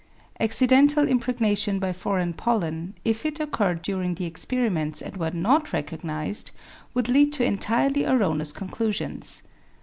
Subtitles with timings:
[0.39, 6.49] Accidental impregnation by foreign pollen, if it occurred during the experiments and were not recognized,
[6.95, 9.43] would lead to entirely erroneous conclusions.